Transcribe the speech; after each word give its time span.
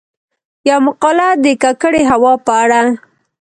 يومـقاله 0.69 1.27
د 1.43 1.45
کـکړې 1.61 2.01
هـوا 2.11 2.33
په 2.45 2.53
اړه: 2.63 2.81